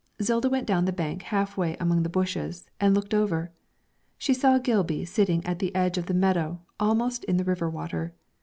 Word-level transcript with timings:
Zilda 0.19 0.49
went 0.49 0.65
down 0.65 0.85
the 0.85 0.91
bank 0.91 1.21
halfway 1.21 1.75
among 1.77 2.01
the 2.01 2.09
bushes 2.09 2.65
and 2.79 2.95
looked 2.95 3.13
over. 3.13 3.51
She 4.17 4.33
saw 4.33 4.57
Gilby 4.57 5.05
sitting 5.05 5.45
at 5.45 5.59
the 5.59 5.75
edge 5.75 5.95
of 5.95 6.07
the 6.07 6.15
meadow 6.15 6.59
almost 6.79 7.23
in 7.25 7.37
the 7.37 7.43
river 7.45 7.69
water. 7.69 8.15